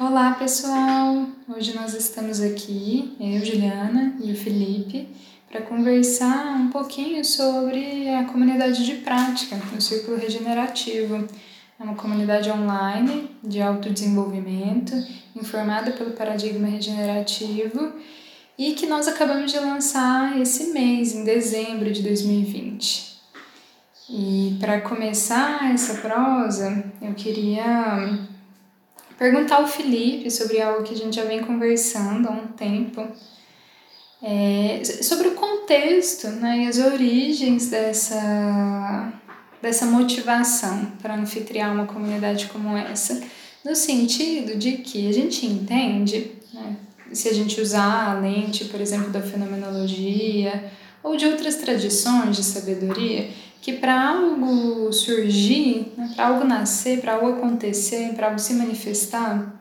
[0.00, 1.26] Olá pessoal!
[1.46, 5.06] Hoje nós estamos aqui, eu, Juliana e o Felipe,
[5.46, 11.28] para conversar um pouquinho sobre a comunidade de prática, o Círculo Regenerativo.
[11.78, 14.94] É uma comunidade online de autodesenvolvimento,
[15.36, 17.92] informada pelo paradigma regenerativo
[18.56, 23.20] e que nós acabamos de lançar esse mês, em dezembro de 2020.
[24.08, 28.29] E para começar essa prosa, eu queria
[29.20, 33.06] perguntar ao Felipe sobre algo que a gente já vem conversando há um tempo,
[34.22, 39.12] é, sobre o contexto né, e as origens dessa,
[39.60, 43.20] dessa motivação para anfitriar uma comunidade como essa,
[43.62, 46.76] no sentido de que a gente entende, né,
[47.12, 52.42] se a gente usar a lente, por exemplo, da fenomenologia ou de outras tradições de
[52.42, 53.28] sabedoria,
[53.60, 59.60] que para algo surgir, né, para algo nascer, para algo acontecer, para algo se manifestar,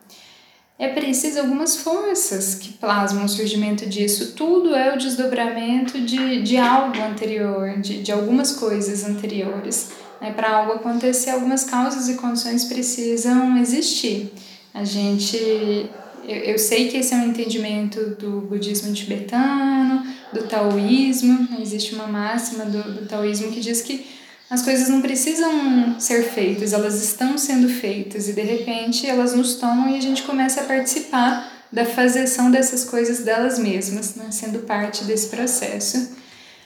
[0.77, 4.31] é preciso algumas forças que plasmam o surgimento disso.
[4.33, 9.91] Tudo é o desdobramento de, de algo anterior, de, de algumas coisas anteriores.
[10.21, 10.31] Né?
[10.31, 14.31] Para algo acontecer, algumas causas e condições precisam existir.
[14.73, 15.89] A gente.
[16.29, 21.47] Eu, eu sei que esse é um entendimento do budismo tibetano, do taoísmo.
[21.59, 24.05] Existe uma máxima do, do taoísmo que diz que
[24.49, 29.55] as coisas não precisam ser feitas, elas estão sendo feitas e de repente elas nos
[29.55, 34.27] tomam e a gente começa a participar da fazeção dessas coisas delas mesmas, né?
[34.31, 36.17] sendo parte desse processo.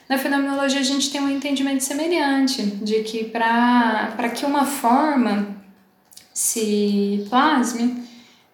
[0.08, 5.55] Na fenomenologia a gente tem um entendimento semelhante, de que para que uma forma
[6.33, 8.02] se plasme,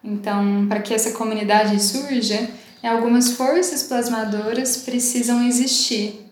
[0.02, 2.48] então para que essa comunidade surja,
[2.88, 6.26] algumas forças plasmadoras precisam existir.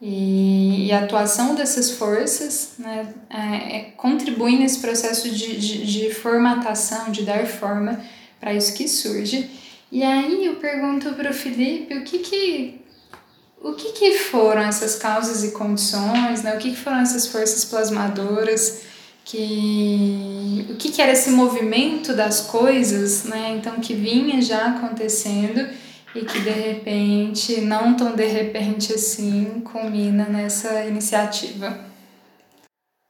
[0.00, 6.14] E, e a atuação dessas forças né, é, é, contribui nesse processo de, de, de
[6.14, 8.00] formatação, de dar forma
[8.38, 9.50] para isso que surge.
[9.90, 12.80] E aí eu pergunto para o Felipe o que que,
[13.62, 16.54] o que que foram essas causas e condições, né?
[16.54, 18.82] o que, que foram essas forças plasmadoras,
[19.26, 23.56] que, o que, que era esse movimento das coisas, né?
[23.58, 25.68] então que vinha já acontecendo
[26.14, 31.76] e que de repente, não tão de repente assim, culmina nessa iniciativa.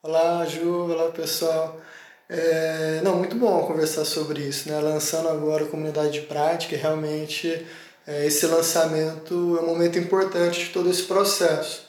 [0.02, 1.80] Olá, Ju, olá pessoal.
[2.28, 4.80] É, não, muito bom conversar sobre isso, né?
[4.80, 7.64] Lançando agora a comunidade de prática, realmente
[8.06, 11.85] é, esse lançamento é um momento importante de todo esse processo.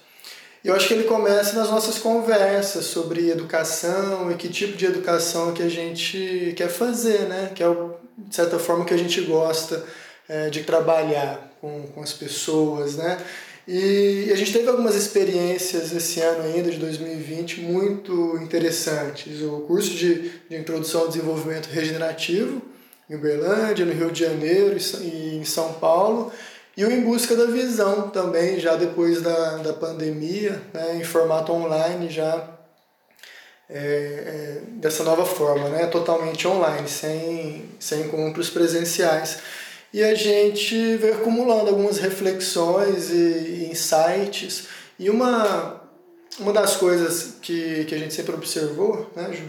[0.67, 5.53] Eu acho que ele começa nas nossas conversas sobre educação e que tipo de educação
[5.53, 7.53] que a gente quer fazer, né?
[7.55, 7.67] Que é,
[8.17, 9.81] de certa forma, que a gente gosta
[10.27, 13.17] é, de trabalhar com, com as pessoas, né?
[13.65, 19.41] E a gente teve algumas experiências esse ano ainda, de 2020, muito interessantes.
[19.41, 22.61] O curso de, de Introdução ao Desenvolvimento Regenerativo,
[23.09, 26.29] em Uberlândia, no Rio de Janeiro e em São Paulo,
[26.77, 31.51] e o Em Busca da Visão também, já depois da, da pandemia, né, em formato
[31.51, 32.47] online, já
[33.67, 39.39] é, é, dessa nova forma, né, totalmente online, sem, sem encontros presenciais
[39.93, 44.67] e a gente veio acumulando algumas reflexões e insights.
[44.99, 45.81] E uma,
[46.39, 49.45] uma das coisas que, que a gente sempre observou, né, Ju,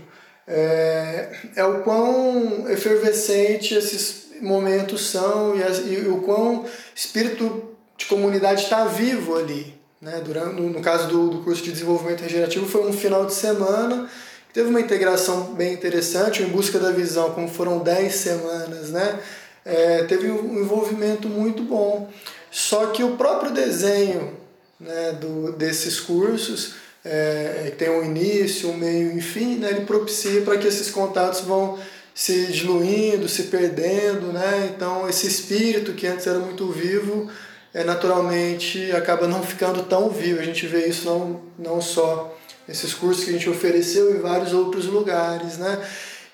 [0.47, 8.06] é, é o quão efervescente esses momentos são e, as, e o quão espírito de
[8.06, 9.75] comunidade está vivo ali.
[10.00, 10.21] Né?
[10.25, 14.09] Durante, no, caso do, do curso de desenvolvimento regenerativo, foi um final de semana
[14.50, 19.21] teve uma integração bem interessante, em busca da visão, como foram 10 semanas, né?
[19.69, 22.10] é, teve um envolvimento muito bom.
[22.50, 24.32] Só que o próprio desenho
[24.81, 30.56] né, do, desses cursos, é, tem um início, um meio, enfim, né, ele propicia para
[30.56, 31.78] que esses contatos vão
[32.18, 34.72] se diluindo, se perdendo, né?
[34.74, 37.30] Então esse espírito que antes era muito vivo,
[37.72, 40.40] é, naturalmente acaba não ficando tão vivo.
[40.40, 42.36] A gente vê isso não, não só
[42.66, 45.78] nesses cursos que a gente ofereceu em vários outros lugares, né?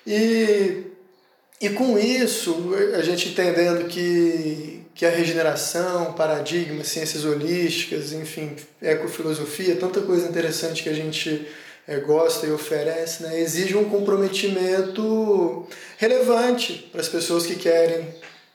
[0.07, 0.85] E
[1.61, 9.75] e com isso, a gente entendendo que, que a regeneração, paradigma, ciências holísticas, enfim, ecofilosofia,
[9.75, 11.47] tanta coisa interessante que a gente
[11.87, 15.67] é, gosta e oferece, né, exige um comprometimento
[15.97, 18.07] relevante para as pessoas que querem,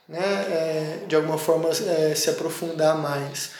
[0.07, 3.51] né, é, de alguma forma, é, se aprofundar mais.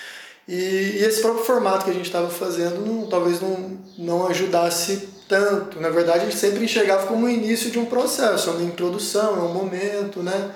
[0.48, 5.08] E, e, esse próprio formato que a gente estava fazendo não, talvez não, não ajudasse
[5.28, 5.80] tanto.
[5.80, 9.40] Na verdade, a gente sempre enxergava como o início de um processo, uma introdução, é
[9.40, 10.52] um momento, né?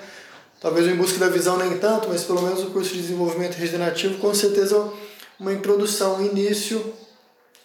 [0.60, 3.54] Talvez o Em Busca da Visão nem tanto, mas pelo menos o curso de desenvolvimento
[3.54, 4.90] regenerativo, com certeza
[5.38, 6.92] uma introdução, um início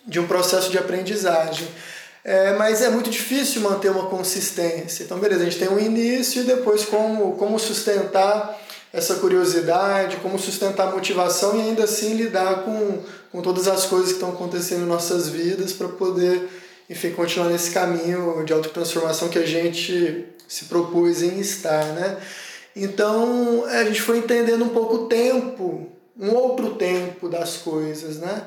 [0.06, 1.68] de um processo de aprendizagem.
[2.24, 5.04] é, mas é muito difícil manter uma consistência.
[5.04, 8.60] Então, beleza, a gente tem um início e depois como, como sustentar
[8.94, 13.00] essa curiosidade, como sustentar a motivação e ainda assim lidar com,
[13.32, 16.48] com todas as coisas que estão acontecendo em nossas vidas para poder,
[16.90, 22.18] enfim, continuar nesse caminho de autotransformação que a gente se propôs em estar, né?
[22.76, 25.90] Então, a gente foi entendendo um pouco o tempo,
[26.20, 28.44] um outro tempo das coisas, né?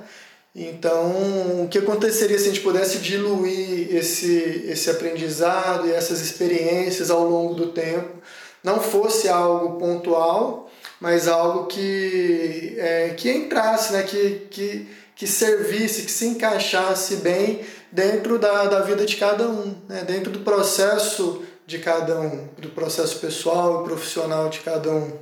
[0.55, 7.11] Então, o que aconteceria se a gente pudesse diluir esse, esse aprendizado e essas experiências
[7.11, 8.23] ao longo do tempo?
[8.63, 10.71] Não fosse algo pontual,
[11.01, 14.05] mas algo que, é, que entrasse, né?
[14.05, 17.61] que, que, que servisse, que se encaixasse bem
[17.91, 20.05] dentro da, da vida de cada um, né?
[20.07, 25.19] dentro do processo de cada um, do processo pessoal e profissional de cada um.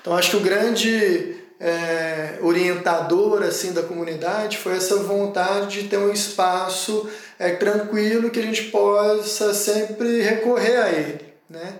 [0.00, 5.96] Então, acho que o grande é, orientador assim da comunidade foi essa vontade de ter
[5.96, 11.74] um espaço é, tranquilo que a gente possa sempre recorrer a ele, né?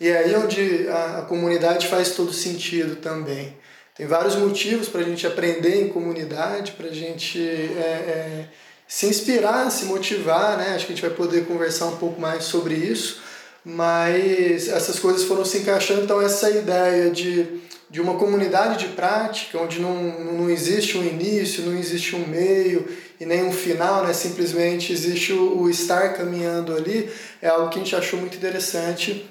[0.00, 3.54] E é aí onde a, a comunidade faz todo sentido também.
[3.94, 8.44] Tem vários motivos para a gente aprender em comunidade, para a gente é, é,
[8.88, 10.74] se inspirar, se motivar, né?
[10.74, 13.20] Acho que a gente vai poder conversar um pouco mais sobre isso,
[13.62, 17.66] mas essas coisas foram se encaixando, então essa ideia de
[17.96, 22.86] de uma comunidade de prática, onde não, não existe um início, não existe um meio
[23.18, 24.12] e nem um final, né?
[24.12, 27.10] simplesmente existe o, o estar caminhando ali,
[27.40, 29.26] é algo que a gente achou muito interessante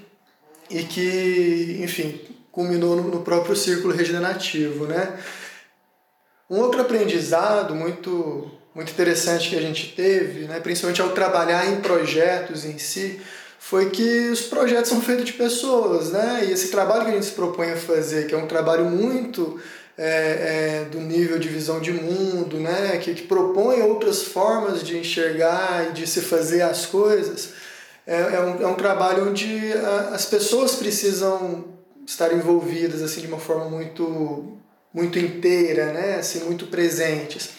[0.68, 2.20] e que, enfim,
[2.52, 4.88] culminou no, no próprio círculo regenerativo.
[4.88, 5.16] Né?
[6.50, 10.60] Um outro aprendizado muito, muito interessante que a gente teve, né?
[10.60, 13.22] principalmente ao trabalhar em projetos em si,
[13.68, 16.46] foi que os projetos são feitos de pessoas, né?
[16.48, 19.60] E esse trabalho que a gente se propõe a fazer, que é um trabalho muito
[19.98, 23.00] é, é, do nível de visão de mundo, né?
[23.00, 27.54] Que, que propõe outras formas de enxergar e de se fazer as coisas,
[28.06, 31.66] é, é, um, é um trabalho onde a, as pessoas precisam
[32.06, 34.60] estar envolvidas assim de uma forma muito
[34.94, 36.18] muito inteira, né?
[36.20, 37.50] Assim, muito presentes.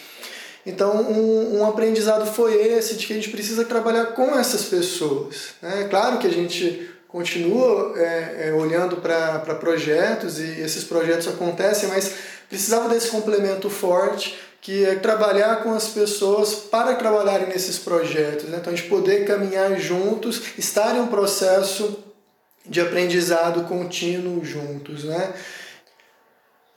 [0.67, 5.53] Então, um, um, aprendizado foi esse de que a gente precisa trabalhar com essas pessoas.
[5.61, 5.87] Né?
[5.89, 12.11] Claro que a gente continua é, é, olhando para projetos e esses projetos acontecem, mas
[12.49, 18.49] precisava desse complemento forte que é trabalhar com as pessoas para trabalharem nesses projetos.
[18.49, 18.57] Né?
[18.59, 22.03] Então, a gente poder caminhar juntos, estar em um processo
[22.65, 25.05] de aprendizado contínuo juntos.
[25.05, 25.33] Né?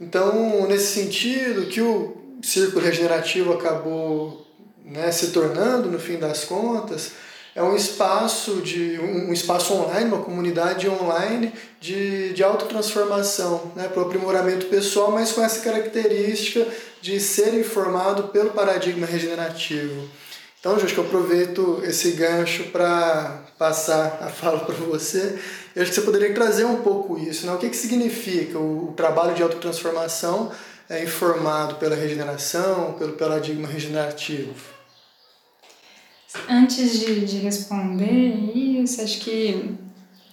[0.00, 4.46] Então, nesse sentido, que o, círculo regenerativo acabou
[4.84, 7.12] né, se tornando, no fim das contas,
[7.54, 14.02] é um espaço de um espaço online, uma comunidade online de, de autotransformação, né, para
[14.02, 16.66] o aprimoramento pessoal, mas com essa característica
[17.00, 20.08] de ser informado pelo paradigma regenerativo.
[20.60, 25.38] Então, acho que eu aproveito esse gancho para passar a fala para você.
[25.74, 27.46] Eu acho que você poderia trazer um pouco isso.
[27.46, 27.52] Né?
[27.54, 30.52] O que, que significa o, o trabalho de autotransformação
[30.90, 34.52] é informado pela regeneração, pelo paradigma regenerativo?
[36.48, 39.76] Antes de, de responder isso, acho que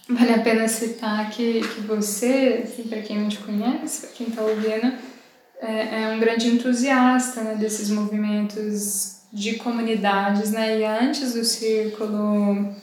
[0.10, 4.28] vale a pena citar que, que você, assim, para quem não te conhece, para quem
[4.28, 4.94] está ouvindo,
[5.62, 10.80] é, é, um grande entusiasta né, desses movimentos de comunidades, né?
[10.80, 12.74] E antes do círculo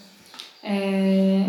[0.63, 1.47] é,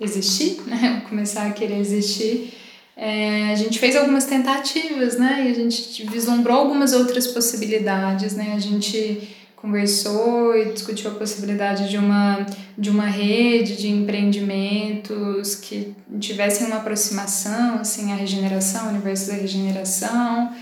[0.00, 1.04] existir, né?
[1.08, 2.54] Começar a querer existir,
[2.96, 5.44] é, a gente fez algumas tentativas, né?
[5.46, 8.54] E a gente vislumbrou algumas outras possibilidades, né?
[8.56, 12.46] A gente conversou e discutiu a possibilidade de uma,
[12.76, 20.52] de uma rede de empreendimentos que tivessem uma aproximação, assim, à regeneração, universo da regeneração.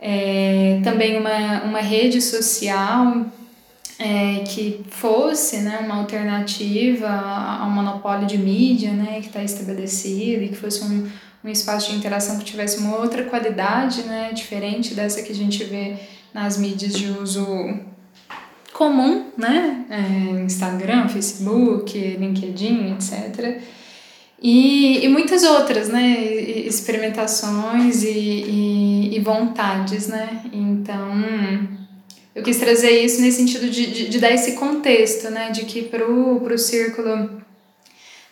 [0.00, 3.26] É, também uma, uma rede social
[3.98, 10.48] é, que fosse né, uma alternativa ao monopólio de mídia né, que está estabelecido e
[10.48, 11.06] que fosse um
[11.42, 15.64] um espaço de interação que tivesse uma outra qualidade, né, diferente dessa que a gente
[15.64, 15.96] vê
[16.34, 17.44] nas mídias de uso
[18.72, 23.62] comum, né, é, Instagram, Facebook, LinkedIn, etc.
[24.42, 31.10] E, e muitas outras, né, experimentações e, e, e vontades, né, então
[32.34, 35.82] eu quis trazer isso nesse sentido de, de, de dar esse contexto, né, de que
[35.82, 37.40] para o círculo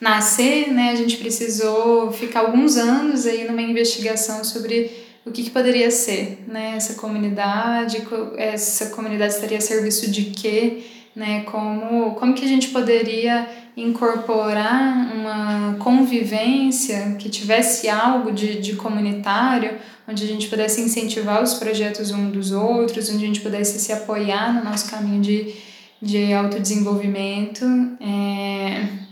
[0.01, 4.91] nascer, né, a gente precisou ficar alguns anos aí numa investigação sobre
[5.27, 10.85] o que, que poderia ser, né, essa comunidade, essa comunidade estaria a serviço de quê,
[11.15, 18.75] né, como, como que a gente poderia incorporar uma convivência que tivesse algo de, de
[18.77, 19.79] comunitário,
[20.09, 23.93] onde a gente pudesse incentivar os projetos um dos outros, onde a gente pudesse se
[23.93, 25.55] apoiar no nosso caminho de
[26.01, 27.65] de autodesenvolvimento.
[28.01, 29.08] É...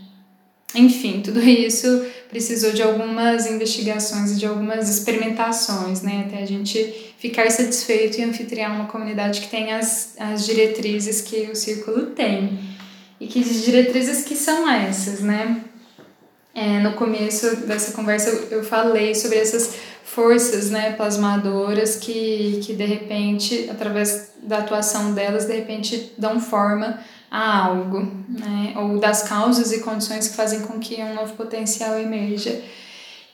[0.75, 6.25] Enfim, tudo isso precisou de algumas investigações e de algumas experimentações, né?
[6.27, 11.49] Até a gente ficar satisfeito e anfitriar uma comunidade que tem as, as diretrizes que
[11.51, 12.59] o círculo tem.
[13.19, 15.63] E que diretrizes que são essas, né?
[16.53, 22.73] É, no começo dessa conversa eu, eu falei sobre essas forças né, plasmadoras que, que
[22.73, 28.73] de repente, através da atuação delas, de repente dão forma a algo, né?
[28.77, 32.61] ou das causas e condições que fazem com que um novo potencial emerja.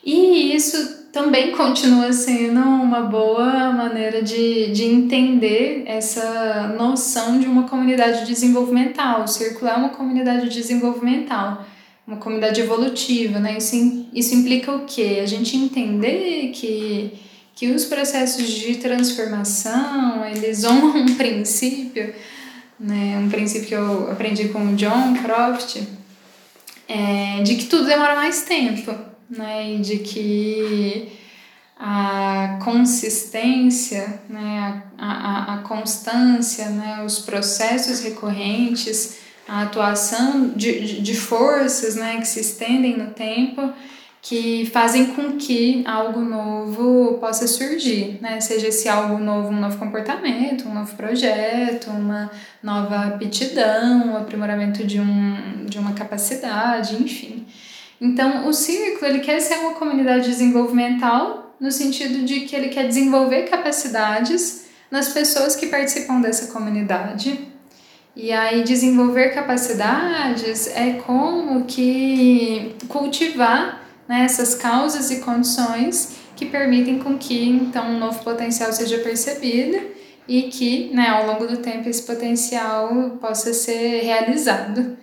[0.03, 7.63] E isso também continua sendo uma boa maneira de, de entender essa noção de uma
[7.63, 9.23] comunidade desenvolvimental.
[9.23, 11.65] O círculo é uma comunidade desenvolvimental
[12.05, 13.57] uma comunidade evolutiva, né?
[13.57, 15.19] Isso, isso implica o quê?
[15.21, 17.13] A gente entender que,
[17.55, 22.13] que os processos de transformação, eles honram um princípio,
[22.79, 23.17] né?
[23.19, 25.81] Um princípio que eu aprendi com o John Croft,
[26.87, 28.93] é, de que tudo demora mais tempo,
[29.29, 29.73] né?
[29.73, 31.11] E de que
[31.77, 34.83] a consistência, né?
[34.97, 37.03] a, a, a constância, né?
[37.05, 43.73] os processos recorrentes, a atuação de, de forças né, que se estendem no tempo
[44.23, 48.39] que fazem com que algo novo possa surgir, né?
[48.39, 52.31] Seja esse algo novo um novo comportamento, um novo projeto, uma
[52.63, 57.45] nova aptidão, o aprimoramento de, um, de uma capacidade, enfim.
[57.99, 62.87] Então, o círculo ele quer ser uma comunidade desenvolvimental no sentido de que ele quer
[62.87, 67.51] desenvolver capacidades nas pessoas que participam dessa comunidade
[68.15, 76.99] e aí desenvolver capacidades é como que cultivar né, essas causas e condições que permitem
[76.99, 79.79] com que então um novo potencial seja percebido
[80.27, 84.97] e que né, ao longo do tempo esse potencial possa ser realizado.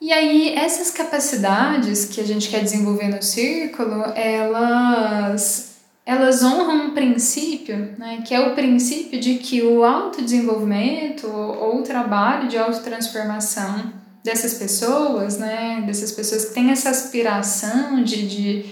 [0.00, 6.90] E aí essas capacidades que a gente quer desenvolver no círculo, elas elas honram um
[6.94, 13.92] princípio, né, que é o princípio de que o autodesenvolvimento ou o trabalho de autotransformação
[14.26, 18.66] dessas pessoas, né, dessas pessoas que têm essa aspiração de, de,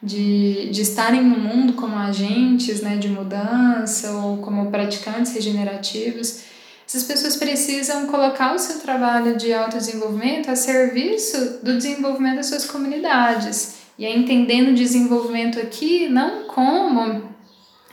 [0.00, 6.44] de, de estarem no mundo como agentes né, de mudança ou como praticantes regenerativos,
[6.86, 12.64] essas pessoas precisam colocar o seu trabalho de autodesenvolvimento a serviço do desenvolvimento das suas
[12.64, 17.30] comunidades e é entendendo desenvolvimento aqui não como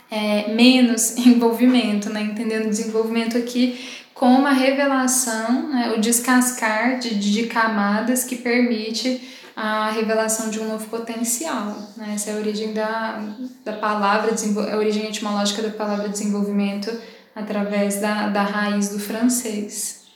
[0.10, 2.22] é, menos envolvimento, né?
[2.22, 3.80] entendendo desenvolvimento aqui
[4.18, 5.94] como a revelação, né?
[5.96, 9.22] o descascar de, de camadas que permite
[9.56, 11.76] a revelação de um novo potencial.
[11.96, 12.14] Né?
[12.16, 13.22] Essa é a origem da,
[13.64, 14.34] da palavra,
[14.72, 16.92] a origem etimológica da palavra desenvolvimento
[17.36, 20.07] através da, da raiz do francês.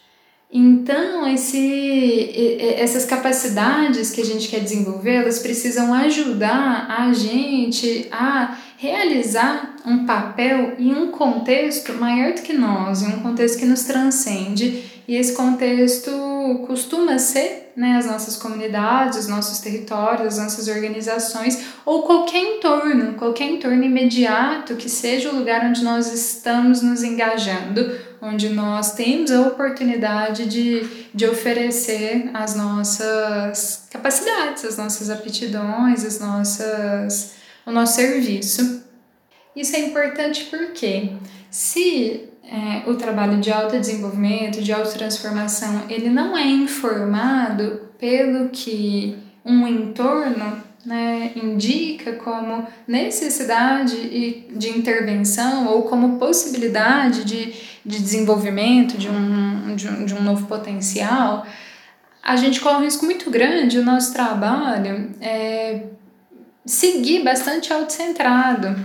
[0.53, 2.29] Então, esse,
[2.75, 10.05] essas capacidades que a gente quer desenvolver, elas precisam ajudar a gente a realizar um
[10.05, 14.83] papel em um contexto maior do que nós, em um contexto que nos transcende.
[15.07, 16.11] E esse contexto
[16.67, 23.13] costuma ser né, as nossas comunidades, os nossos territórios, as nossas organizações, ou qualquer entorno,
[23.13, 29.31] qualquer entorno imediato que seja o lugar onde nós estamos nos engajando onde nós temos
[29.31, 37.33] a oportunidade de, de oferecer as nossas capacidades, as nossas aptidões, as nossas,
[37.65, 38.83] o nosso serviço.
[39.55, 41.13] Isso é importante porque
[41.49, 49.65] se é, o trabalho de autodesenvolvimento, de autotransformação, ele não é informado pelo que um
[49.65, 53.95] entorno né, indica como necessidade
[54.51, 57.53] de intervenção ou como possibilidade de,
[57.85, 61.45] de desenvolvimento de um, de, um, de um novo potencial,
[62.21, 65.83] a gente corre um risco muito grande o nosso trabalho é
[66.65, 68.75] seguir bastante autocentrado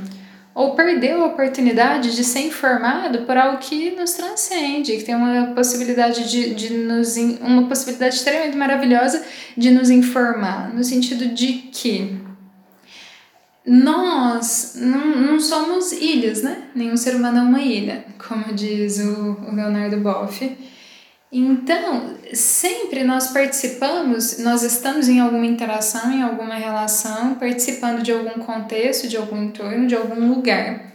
[0.57, 5.49] ou perdeu a oportunidade de ser informado por algo que nos transcende, que tem uma
[5.55, 9.23] possibilidade de, de nos uma possibilidade extremamente maravilhosa
[9.55, 12.19] de nos informar, no sentido de que
[13.67, 16.63] nós não, não somos ilhas, né?
[16.75, 20.57] Nenhum ser humano é uma ilha, como diz o, o Leonardo Boff.
[21.39, 28.41] Então, sempre nós participamos, nós estamos em alguma interação, em alguma relação, participando de algum
[28.41, 30.95] contexto, de algum entorno, de algum lugar.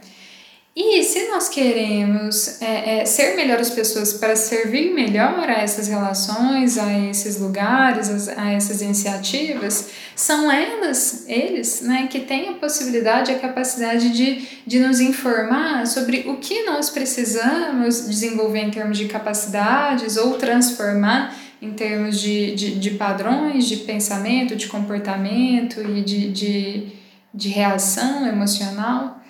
[0.74, 6.78] E se nós queremos é, é, ser melhores pessoas para servir melhor a essas relações,
[6.78, 13.30] a esses lugares, a, a essas iniciativas, são elas, eles, né, que têm a possibilidade,
[13.30, 19.08] a capacidade de, de nos informar sobre o que nós precisamos desenvolver em termos de
[19.08, 26.32] capacidades ou transformar em termos de, de, de padrões de pensamento, de comportamento e de,
[26.32, 26.86] de,
[27.34, 29.21] de reação emocional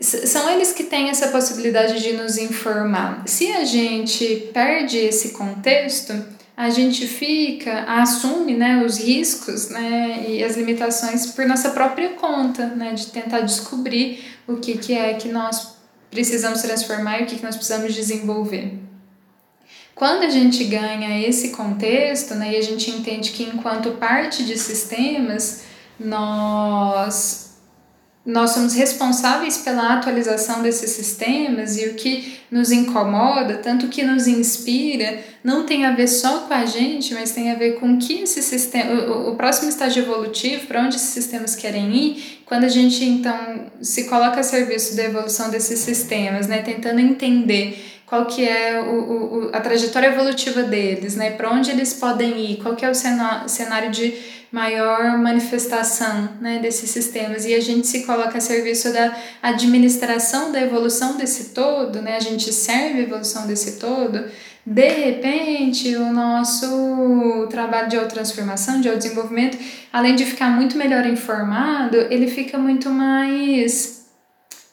[0.00, 3.22] são eles que têm essa possibilidade de nos informar.
[3.26, 6.12] Se a gente perde esse contexto,
[6.56, 12.66] a gente fica, assume né, os riscos né, e as limitações por nossa própria conta,
[12.66, 15.74] né, de tentar descobrir o que, que é que nós
[16.10, 18.78] precisamos transformar e o que, que nós precisamos desenvolver.
[19.94, 24.56] Quando a gente ganha esse contexto né, e a gente entende que, enquanto parte de
[24.58, 25.62] sistemas,
[25.98, 27.43] nós
[28.24, 34.26] nós somos responsáveis pela atualização desses sistemas e o que nos incomoda, tanto que nos
[34.26, 38.22] inspira, não tem a ver só com a gente, mas tem a ver com que
[38.22, 42.68] esse sistema, o, o próximo estágio evolutivo, para onde esses sistemas querem ir, quando a
[42.68, 48.48] gente então se coloca a serviço da evolução desses sistemas, né, tentando entender qual que
[48.48, 52.84] é o, o, a trajetória evolutiva deles, né, para onde eles podem ir, qual que
[52.84, 54.14] é o cenário de
[54.50, 57.44] maior manifestação né, desses sistemas.
[57.44, 62.20] E a gente se coloca a serviço da administração da evolução desse todo, né, a
[62.20, 64.24] gente serve a evolução desse todo,
[64.66, 69.58] de repente o nosso trabalho de autotransformação, de autodesenvolvimento,
[69.92, 74.06] além de ficar muito melhor informado, ele fica muito mais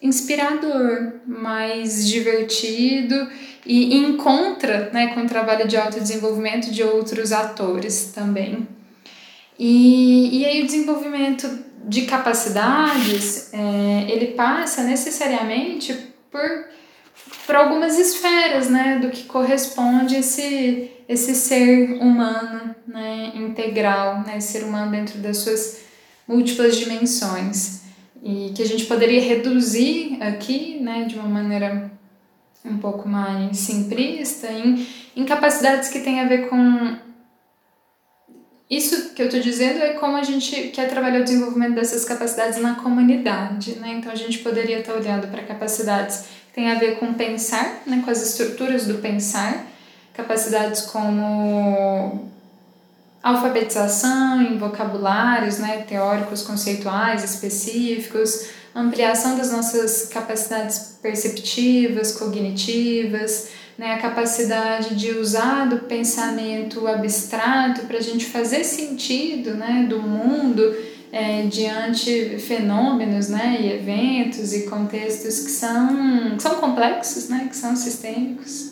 [0.02, 3.30] inspirador, mais divertido
[3.66, 8.68] e encontra né, com o trabalho de autodesenvolvimento de outros atores também.
[9.60, 11.48] E, e aí o desenvolvimento
[11.86, 15.94] de capacidades, é, ele passa necessariamente
[16.32, 16.66] por,
[17.52, 24.64] por algumas esferas, né, do que corresponde esse, esse ser humano, né, integral, né, ser
[24.64, 25.82] humano dentro das suas
[26.26, 27.82] múltiplas dimensões.
[28.24, 31.92] E que a gente poderia reduzir aqui, né, de uma maneira
[32.64, 36.96] um pouco mais simplista, em, capacidades que têm a ver com
[38.70, 42.62] isso que eu estou dizendo é como a gente quer trabalhar o desenvolvimento dessas capacidades
[42.62, 43.96] na comunidade, né?
[43.98, 48.02] Então a gente poderia estar olhando para capacidades têm a ver com pensar, né?
[48.04, 49.68] com as estruturas do pensar,
[50.14, 52.30] capacidades como
[53.24, 55.86] alfabetização em vocabulários né?
[55.88, 65.80] teóricos, conceituais, específicos, ampliação das nossas capacidades perceptivas, cognitivas, né, a capacidade de usar do
[65.80, 70.76] pensamento abstrato para a gente fazer sentido né, do mundo
[71.12, 77.56] é, diante fenômenos né, e eventos e contextos que são, que são complexos, né, que
[77.56, 78.72] são sistêmicos.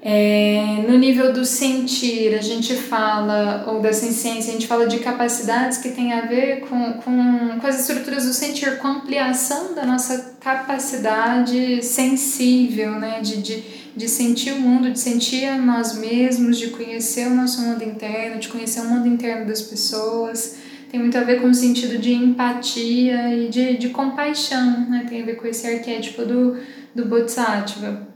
[0.00, 5.00] É, no nível do sentir, a gente fala, ou da ciência, a gente fala de
[5.00, 9.74] capacidades que têm a ver com, com, com as estruturas do sentir, com a ampliação
[9.74, 13.20] da nossa capacidade sensível, né?
[13.20, 17.60] de, de, de sentir o mundo, de sentir a nós mesmos, de conhecer o nosso
[17.60, 20.67] mundo interno, de conhecer o mundo interno das pessoas.
[20.90, 25.06] Tem muito a ver com o sentido de empatia e de, de compaixão, né?
[25.08, 26.56] tem a ver com esse arquétipo do,
[26.94, 28.08] do Bodhisattva.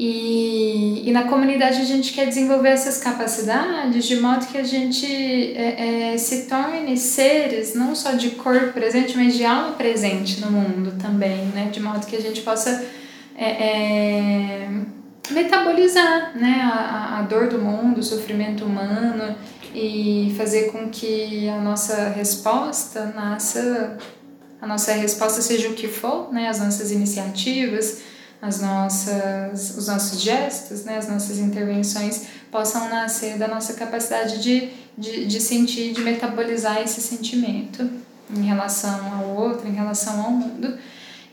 [0.00, 5.04] E, e na comunidade a gente quer desenvolver essas capacidades de modo que a gente
[5.06, 10.52] é, é, se torne seres não só de corpo presente, mas de alma presente no
[10.52, 11.68] mundo também, né?
[11.72, 12.84] De modo que a gente possa
[13.36, 14.68] é, é
[15.30, 16.60] metabolizar né?
[16.62, 19.36] A, a dor do mundo, o sofrimento humano
[19.74, 23.98] e fazer com que a nossa resposta nasça,
[24.60, 26.48] a nossa resposta seja o que for, né?
[26.48, 28.02] As nossas iniciativas
[28.40, 34.70] as nossas, os nossos gestos, né, as nossas intervenções possam nascer da nossa capacidade de,
[34.96, 37.88] de, de sentir, de metabolizar esse sentimento
[38.30, 40.78] em relação ao outro, em relação ao mundo.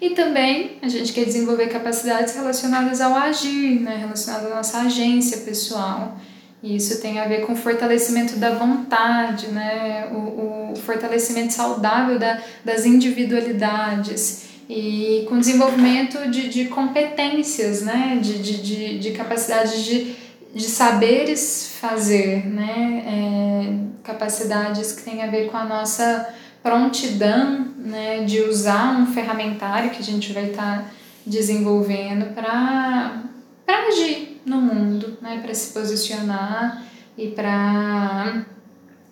[0.01, 5.39] E também a gente quer desenvolver capacidades relacionadas ao agir, né, relacionadas à nossa agência
[5.39, 6.17] pessoal.
[6.61, 12.19] E isso tem a ver com o fortalecimento da vontade, né, o, o fortalecimento saudável
[12.19, 18.19] da, das individualidades e com desenvolvimento de, de competências, né?
[18.21, 20.15] de, de, de, de capacidade de,
[20.53, 23.03] de saberes fazer, né?
[23.05, 26.33] É, capacidades que têm a ver com a nossa
[26.65, 28.23] prontidão né?
[28.23, 30.91] de usar um ferramentário que a gente vai estar tá
[31.23, 33.21] desenvolvendo para
[33.67, 35.41] agir no mundo, né?
[35.43, 36.83] para se posicionar
[37.15, 38.45] e para,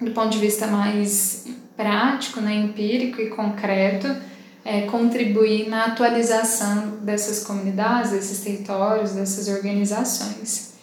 [0.01, 1.45] do ponto de vista mais
[1.77, 2.55] prático, né?
[2.55, 4.07] empírico e concreto,
[4.65, 10.73] é, contribuir na atualização dessas comunidades, desses territórios, dessas organizações.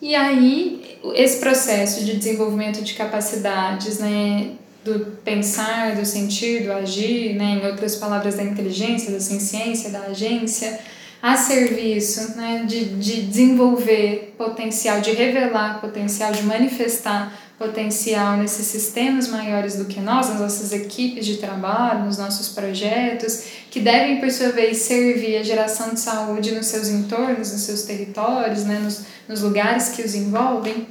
[0.00, 4.56] E aí, esse processo de desenvolvimento de capacidades, né,
[4.88, 10.00] do pensar, do sentir, do agir, né, em outras palavras, da inteligência, da ciência, da
[10.00, 10.78] agência,
[11.22, 19.26] a serviço né, de, de desenvolver potencial, de revelar potencial, de manifestar potencial nesses sistemas
[19.26, 24.30] maiores do que nós, nas nossas equipes de trabalho, nos nossos projetos, que devem, por
[24.30, 29.02] sua vez, servir a geração de saúde nos seus entornos, nos seus territórios, né, nos,
[29.28, 30.86] nos lugares que os envolvem.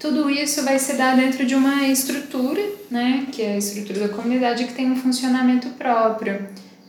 [0.00, 4.08] Tudo isso vai se dar dentro de uma estrutura, né, que é a estrutura da
[4.08, 6.48] comunidade, que tem um funcionamento próprio.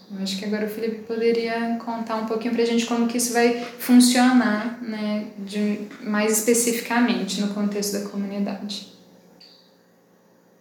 [0.10, 3.17] Eu acho que agora o Felipe poderia contar um pouquinho para a gente como que
[3.17, 8.93] isso vai funcionar, né, de, mais especificamente no contexto da comunidade.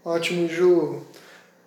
[0.04, 1.02] Ótimo, Ju.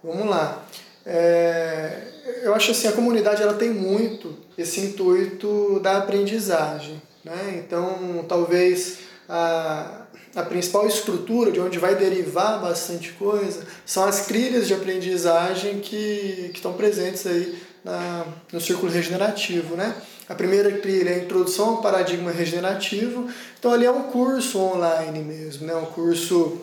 [0.03, 0.65] Vamos lá.
[1.05, 7.01] É, eu acho assim, a comunidade ela tem muito esse intuito da aprendizagem.
[7.23, 7.63] Né?
[7.65, 10.02] Então, talvez a,
[10.35, 16.49] a principal estrutura de onde vai derivar bastante coisa são as trilhas de aprendizagem que,
[16.51, 19.75] que estão presentes aí na, no círculo regenerativo.
[19.75, 19.95] Né?
[20.27, 23.29] A primeira trilha é a introdução ao paradigma regenerativo.
[23.59, 25.75] Então, ali é um curso online mesmo, né?
[25.75, 26.61] um curso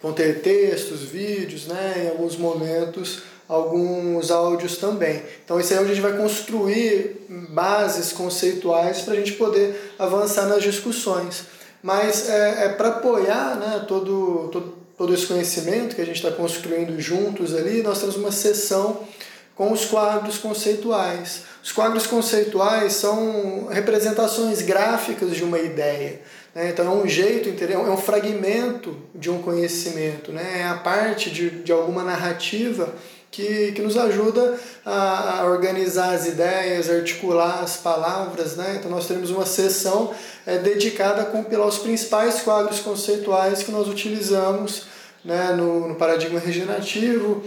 [0.00, 5.20] conter textos, vídeos, né, em alguns momentos alguns áudios também.
[5.44, 9.92] Então isso aí é onde a gente vai construir bases conceituais para a gente poder
[9.98, 11.42] avançar nas discussões.
[11.82, 16.30] Mas é, é para apoiar né, todo, todo, todo esse conhecimento que a gente está
[16.30, 19.00] construindo juntos ali, nós temos uma sessão
[19.56, 21.42] com os quadros conceituais.
[21.62, 26.20] Os quadros conceituais são representações gráficas de uma ideia.
[26.54, 26.70] Né?
[26.70, 30.60] Então é um jeito, é um fragmento de um conhecimento, né?
[30.60, 32.94] é a parte de, de alguma narrativa
[33.30, 38.56] que, que nos ajuda a, organizar as ideias, articular as palavras.
[38.56, 38.76] Né?
[38.78, 40.12] Então nós teremos uma sessão
[40.46, 44.86] é, dedicada a compilar os principais quadros conceituais que nós utilizamos
[45.24, 47.42] né, no, no paradigma regenerativo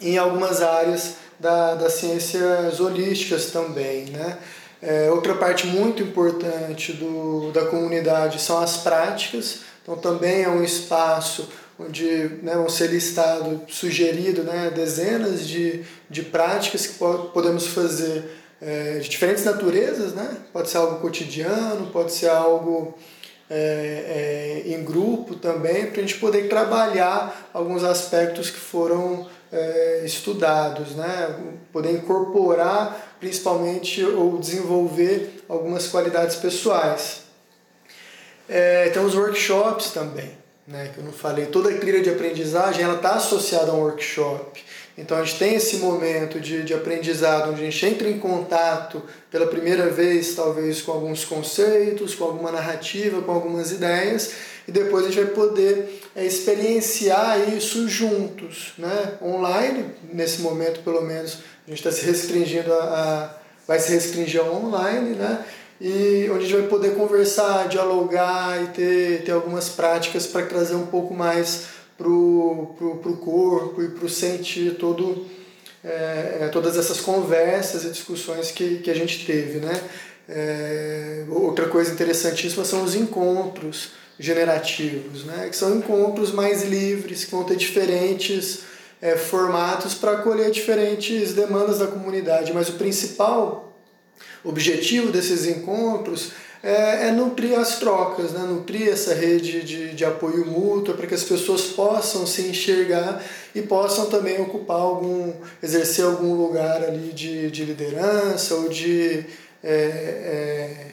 [0.00, 4.06] em algumas áreas da, das ciências holísticas também.
[4.06, 4.38] Né?
[4.80, 10.62] É, outra parte muito importante do, da comunidade são as práticas, então também é um
[10.62, 11.48] espaço
[11.86, 16.98] onde né, vão ser listado, sugerido né, dezenas de, de práticas que
[17.32, 18.24] podemos fazer
[18.62, 20.36] é, de diferentes naturezas, né?
[20.52, 22.96] pode ser algo cotidiano, pode ser algo
[23.50, 30.02] é, é, em grupo também, para a gente poder trabalhar alguns aspectos que foram é,
[30.04, 31.36] estudados, né?
[31.72, 37.22] poder incorporar principalmente ou desenvolver algumas qualidades pessoais.
[38.48, 40.30] É, tem os workshops também,
[40.66, 40.90] né?
[40.92, 44.62] que eu não falei, toda a trilha de aprendizagem ela está associada a um workshop.
[44.96, 49.02] Então a gente tem esse momento de, de aprendizado onde a gente entra em contato
[49.30, 54.32] pela primeira vez, talvez com alguns conceitos, com alguma narrativa, com algumas ideias,
[54.68, 59.14] e depois a gente vai poder é, experienciar isso juntos, né?
[59.22, 63.34] online, nesse momento pelo menos, a gente está se restringindo a, a,
[63.66, 65.44] vai se restringir ao online, né?
[65.80, 70.74] E onde a gente vai poder conversar, dialogar e ter, ter algumas práticas para trazer
[70.74, 71.66] um pouco mais
[71.98, 75.26] pro, pro corpo e pro sentir todo,
[75.84, 79.80] é, é, todas essas conversas e discussões que, que a gente teve, né?
[80.28, 85.48] É, outra coisa interessantíssima são os encontros generativos, né?
[85.48, 88.60] que são encontros mais livres, que vão ter diferentes
[89.00, 92.52] é, formatos para acolher diferentes demandas da comunidade.
[92.52, 93.71] Mas o principal
[94.44, 96.32] objetivo desses encontros
[96.62, 98.40] é, é nutrir as trocas, né?
[98.40, 103.60] nutrir essa rede de, de apoio mútuo para que as pessoas possam se enxergar e
[103.60, 109.24] possam também ocupar algum, exercer algum lugar ali de, de liderança ou de,
[109.62, 110.86] é, é,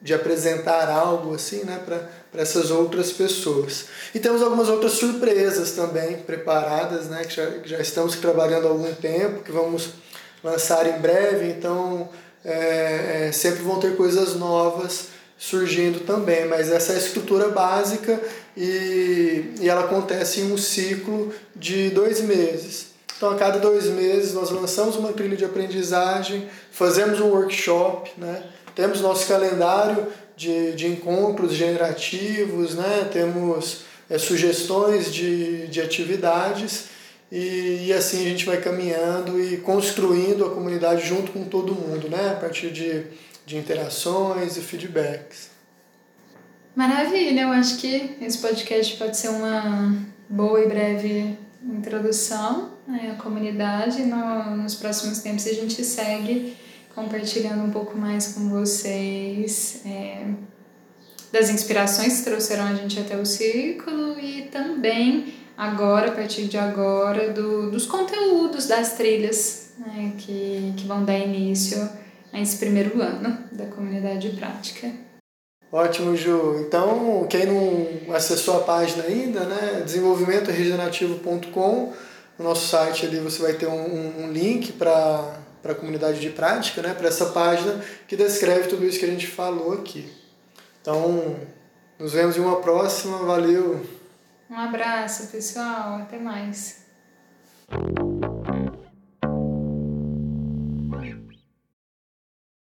[0.00, 1.80] de apresentar algo assim né?
[1.84, 2.08] para
[2.40, 3.86] essas outras pessoas.
[4.14, 7.24] E temos algumas outras surpresas também preparadas, né?
[7.24, 9.88] que, já, já estamos trabalhando há algum tempo, que vamos
[10.44, 12.08] lançar em breve, então
[12.46, 18.18] é, é, sempre vão ter coisas novas surgindo também, mas essa é a estrutura básica
[18.56, 22.94] e, e ela acontece em um ciclo de dois meses.
[23.16, 28.44] Então, a cada dois meses, nós lançamos uma trilha de aprendizagem, fazemos um workshop, né?
[28.74, 30.06] temos nosso calendário
[30.36, 33.08] de, de encontros generativos, né?
[33.12, 33.78] temos
[34.08, 36.95] é, sugestões de, de atividades
[37.30, 42.08] e, e assim a gente vai caminhando e construindo a comunidade junto com todo mundo,
[42.08, 42.30] né?
[42.30, 43.04] a partir de,
[43.44, 45.50] de interações e feedbacks.
[46.74, 49.96] Maravilha, eu acho que esse podcast pode ser uma
[50.28, 54.02] boa e breve introdução né, a comunidade.
[54.02, 56.56] No, nos próximos tempos a gente segue
[56.94, 60.26] compartilhando um pouco mais com vocês é,
[61.32, 66.58] das inspirações que trouxeram a gente até o círculo e também agora, a partir de
[66.58, 71.88] agora, do, dos conteúdos das trilhas né, que, que vão dar início
[72.32, 74.90] a esse primeiro ano da comunidade prática.
[75.72, 76.64] Ótimo, Ju.
[76.66, 81.92] Então, quem não acessou a página ainda, né, desenvolvimentoregenerativo.com,
[82.38, 86.82] no nosso site ali você vai ter um, um link para a comunidade de prática,
[86.82, 90.08] né, para essa página que descreve tudo isso que a gente falou aqui.
[90.80, 91.36] Então,
[91.98, 93.18] nos vemos em uma próxima.
[93.18, 93.95] Valeu!
[94.48, 96.02] Um abraço, pessoal.
[96.02, 96.86] Até mais.